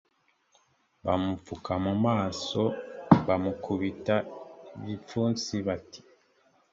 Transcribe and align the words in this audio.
bamupfuka 1.05 1.73
mu 1.85 1.93
maso 2.05 2.63
bamukubita 3.27 4.15
ibipfunsi 4.77 5.53
bati 5.67 5.99